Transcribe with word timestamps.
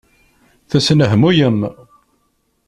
Tesnehmuyem. 0.69 1.59